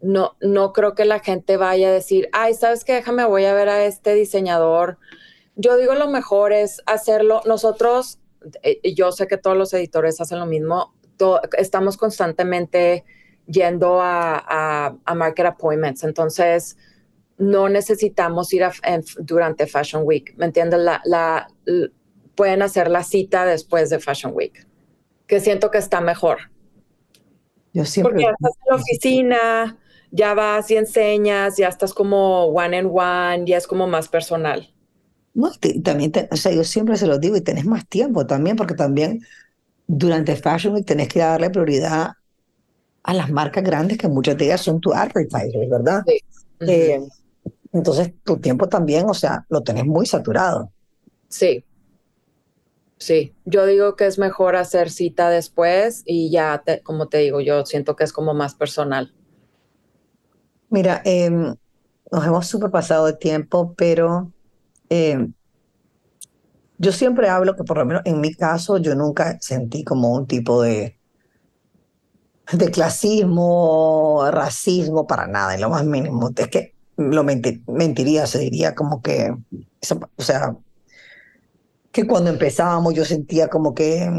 [0.03, 2.93] no, no creo que la gente vaya a decir, ay, ¿sabes qué?
[2.93, 4.97] Déjame, voy a ver a este diseñador.
[5.55, 7.41] Yo digo lo mejor es hacerlo.
[7.45, 8.19] Nosotros,
[8.61, 10.93] eh, yo sé que todos los editores hacen lo mismo,
[11.57, 13.05] estamos constantemente
[13.47, 16.77] yendo a, a, a market appointments, entonces
[17.37, 20.79] no necesitamos ir a, en- durante Fashion Week, ¿me entiendes?
[21.05, 21.47] La,
[22.35, 24.67] pueden hacer la cita después de Fashion Week,
[25.27, 26.51] que siento que está mejor.
[27.73, 28.13] Yo siempre...
[28.13, 29.77] Porque estás en la oficina,
[30.13, 34.73] ya vas y enseñas, ya estás como one and one, ya es como más personal.
[35.33, 35.49] No,
[35.83, 38.75] también, te- o sea, yo siempre se lo digo y tenés más tiempo también, porque
[38.75, 39.21] también
[39.87, 42.13] durante Fashion Week tenés que darle prioridad
[43.03, 46.03] a las marcas grandes que muchas de ellas son tu advertisers, ¿verdad?
[46.05, 46.19] Sí.
[46.67, 47.01] Eh,
[47.73, 50.71] entonces tu tiempo también, o sea, lo tenés muy saturado.
[51.29, 51.63] Sí.
[52.97, 57.41] Sí, yo digo que es mejor hacer cita después y ya, te- como te digo,
[57.41, 59.13] yo siento que es como más personal.
[60.73, 61.35] Mira, em,
[62.11, 64.33] nos hemos súper pasado de tiempo, pero
[64.89, 65.33] em,
[66.77, 70.27] yo siempre hablo que por lo menos en mi caso yo nunca sentí como un
[70.27, 70.99] tipo de,
[72.51, 76.29] de clasismo, racismo, para nada, en lo más mínimo.
[76.35, 79.33] Es que lo menti- mentiría, se diría como que,
[80.17, 80.55] o sea,
[81.91, 84.09] que cuando empezábamos yo sentía como que,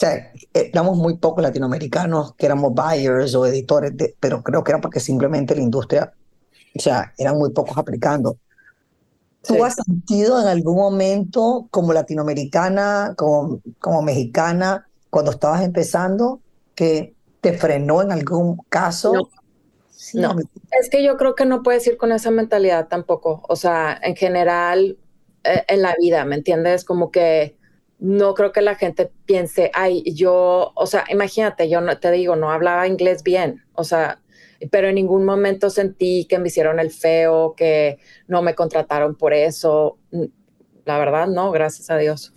[0.00, 4.80] sea, éramos muy pocos latinoamericanos que éramos buyers o editores, de- pero creo que era
[4.80, 6.12] porque simplemente la industria,
[6.76, 8.38] o sea, eran muy pocos aplicando.
[9.42, 9.60] ¿Tú Sí.
[9.60, 16.40] has sentido en algún momento como latinoamericana, como, como mexicana, cuando estabas empezando,
[16.74, 19.12] que te frenó en algún caso?
[19.12, 19.28] No.
[20.14, 20.34] No.
[20.80, 23.42] Es que yo creo que no puedes ir con esa mentalidad tampoco.
[23.48, 24.96] O sea, en general,
[25.44, 26.84] eh, en la vida, ¿me entiendes?
[26.84, 27.56] Como que
[28.00, 32.34] no creo que la gente piense, ay, yo, o sea, imagínate, yo no te digo,
[32.34, 34.20] no hablaba inglés bien, o sea,
[34.70, 39.32] pero en ningún momento sentí que me hicieron el feo, que no me contrataron por
[39.32, 39.98] eso.
[40.84, 42.34] La verdad, no, gracias a Dios.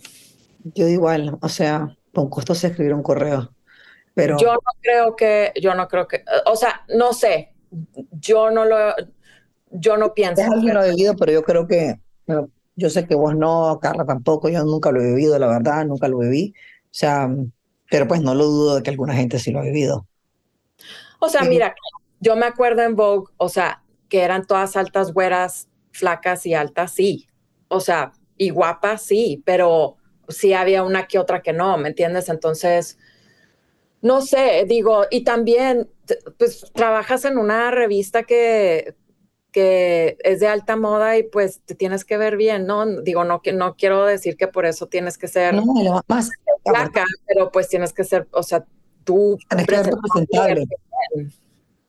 [0.74, 3.52] Yo igual, o sea, con costo se escribir un correo,
[4.14, 7.52] pero Yo no creo que, yo no creo que, o sea, no sé,
[8.12, 8.94] yo no lo,
[9.70, 10.42] yo no pienso.
[10.42, 12.00] es algo pero yo creo que,
[12.76, 16.08] yo sé que vos no, Carla tampoco, yo nunca lo he vivido, la verdad, nunca
[16.08, 17.28] lo viví, o sea,
[17.90, 20.06] pero pues no lo dudo de que alguna gente sí lo ha vivido.
[21.20, 21.48] O sea, Sí.
[21.48, 21.74] mira,
[22.20, 26.92] yo me acuerdo en Vogue, o sea, que eran todas altas, güeras, flacas y altas,
[26.92, 27.26] sí.
[27.68, 29.96] O sea, y guapas, sí, pero
[30.28, 32.28] sí había una que otra que no, ¿me entiendes?
[32.28, 32.98] Entonces,
[34.02, 35.90] no sé, digo, y también,
[36.38, 38.94] pues, trabajas en una revista que,
[39.54, 42.86] que es de alta moda y pues te tienes que ver bien, ¿no?
[43.02, 46.30] Digo, no, que- no quiero decir que por eso tienes que ser No, más,
[46.64, 48.66] flaca, pero pues tienes que ser, o sea,
[49.04, 49.56] tú que
[50.02, 50.66] presentable.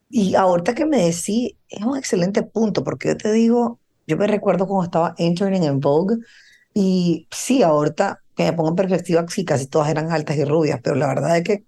[0.09, 4.28] Y ahorita que me decís, es un excelente punto, porque yo te digo, yo me
[4.28, 6.18] recuerdo cuando estaba interning en Vogue,
[6.74, 10.80] y sí, ahorita que me pongo en perspectiva, sí, casi todas eran altas y rubias,
[10.84, 11.66] pero la verdad es que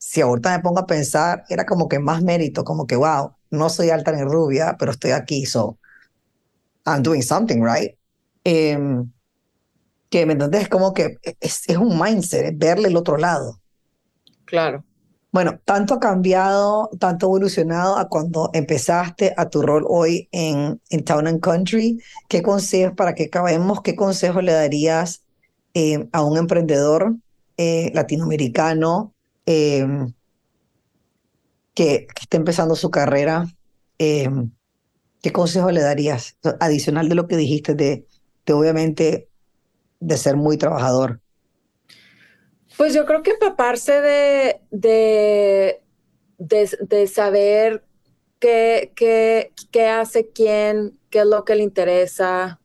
[0.00, 3.68] si ahorita me pongo a pensar, era como que más mérito, como que, wow, no
[3.68, 5.78] soy alta ni rubia, pero estoy aquí, so
[6.86, 7.94] I'm doing something, right?
[8.42, 9.12] Em,
[10.08, 10.38] que me
[10.70, 13.60] como que es, es un mindset, es verle el otro lado.
[14.46, 14.82] Claro.
[15.32, 20.80] Bueno, tanto ha cambiado, tanto ha evolucionado a cuando empezaste a tu rol hoy en,
[20.88, 21.98] en Town and Country.
[22.26, 25.24] ¿Qué consejos, para que acabemos, qué consejos le darías
[25.74, 27.16] eh, a un emprendedor
[27.58, 29.14] eh, latinoamericano
[29.46, 29.86] eh,
[31.74, 33.46] que, esté empezando su carrera?
[33.98, 36.38] ¿Qué consejo le darías?
[36.60, 38.06] Adicional de lo que dijiste de,
[38.46, 39.28] de obviamente
[40.00, 41.20] de ser muy trabajador.
[42.76, 45.82] Pues yo creo que empaparse de, de,
[46.38, 47.84] de, saber
[48.38, 52.59] qué, qué, qué, hace quién, qué es lo que le interesa.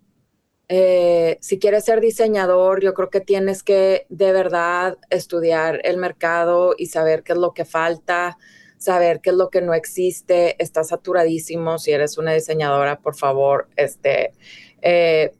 [0.67, 6.73] Eh, si quieres ser diseñador, yo creo que tienes que de verdad estudiar el mercado
[6.77, 8.37] y saber qué es lo que falta,
[8.77, 10.61] saber qué es lo que no existe.
[10.61, 11.77] Está saturadísimo.
[11.77, 14.33] Si eres una diseñadora, por favor, este,
[14.81, 15.33] eh,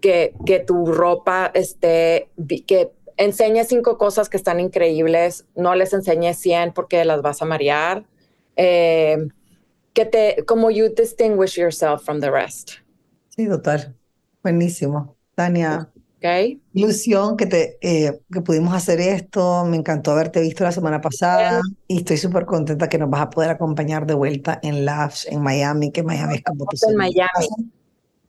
[0.00, 2.28] que, que tu ropa esté,
[2.66, 7.44] que enseñe cinco cosas que están increíbles, no les enseñe 100 porque las vas a
[7.44, 8.04] marear.
[8.56, 9.28] Eh,
[9.92, 12.72] que te, como you distinguish yourself from the rest.
[13.28, 13.94] Sí, total.
[14.42, 15.16] Buenísimo.
[15.34, 15.88] Tania.
[16.18, 16.60] Okay.
[16.72, 19.64] Ilusión que, te, eh, que pudimos hacer esto.
[19.64, 23.30] Me encantó haberte visto la semana pasada y estoy súper contenta que nos vas a
[23.30, 27.48] poder acompañar de vuelta en Labs en Miami, que Miami es como tu En Miami.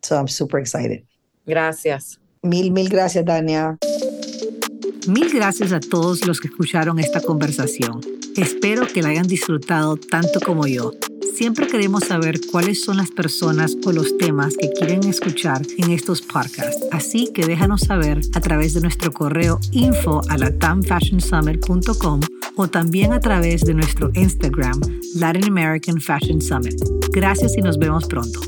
[0.02, 1.04] So I'm super excited.
[1.46, 2.20] Gracias.
[2.42, 3.78] Mil, mil gracias, Tania.
[5.08, 8.02] Mil gracias a todos los que escucharon esta conversación.
[8.36, 10.92] Espero que la hayan disfrutado tanto como yo.
[11.34, 16.22] Siempre queremos saber cuáles son las personas o los temas que quieren escuchar en estos
[16.22, 16.86] podcasts.
[16.92, 20.38] Así que déjanos saber a través de nuestro correo info a
[22.56, 24.80] o también a través de nuestro Instagram,
[25.16, 26.80] Latin American Fashion Summit.
[27.12, 28.40] Gracias y nos vemos pronto.